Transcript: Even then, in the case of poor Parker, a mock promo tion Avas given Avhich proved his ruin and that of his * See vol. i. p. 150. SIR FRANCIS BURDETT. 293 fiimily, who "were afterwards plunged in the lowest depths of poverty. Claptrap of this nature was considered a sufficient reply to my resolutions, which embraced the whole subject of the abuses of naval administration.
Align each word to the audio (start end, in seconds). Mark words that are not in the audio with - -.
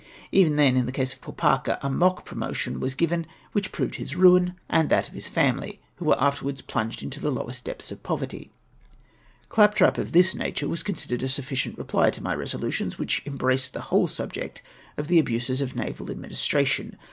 Even 0.31 0.55
then, 0.55 0.75
in 0.75 0.87
the 0.87 0.91
case 0.91 1.13
of 1.13 1.21
poor 1.21 1.31
Parker, 1.31 1.77
a 1.83 1.87
mock 1.87 2.25
promo 2.27 2.55
tion 2.55 2.79
Avas 2.79 2.97
given 2.97 3.27
Avhich 3.53 3.71
proved 3.71 3.95
his 3.97 4.15
ruin 4.15 4.55
and 4.67 4.89
that 4.89 5.07
of 5.07 5.13
his 5.13 5.25
* 5.25 5.25
See 5.25 5.31
vol. 5.35 5.41
i. 5.61 5.69
p. 5.69 5.79
150. 5.99 6.01
SIR 6.01 6.01
FRANCIS 6.01 6.01
BURDETT. 6.01 6.01
293 6.01 6.01
fiimily, 6.01 6.01
who 6.01 6.05
"were 6.07 6.19
afterwards 6.23 6.61
plunged 6.63 7.03
in 7.03 7.09
the 7.11 7.29
lowest 7.29 7.63
depths 7.63 7.91
of 7.91 8.01
poverty. 8.01 8.51
Claptrap 9.49 9.97
of 9.99 10.11
this 10.13 10.33
nature 10.33 10.67
was 10.67 10.81
considered 10.81 11.21
a 11.21 11.27
sufficient 11.29 11.77
reply 11.77 12.09
to 12.09 12.23
my 12.23 12.33
resolutions, 12.33 12.97
which 12.97 13.21
embraced 13.27 13.73
the 13.73 13.81
whole 13.93 14.07
subject 14.07 14.63
of 14.97 15.07
the 15.07 15.19
abuses 15.19 15.61
of 15.61 15.75
naval 15.75 16.09
administration. 16.09 16.97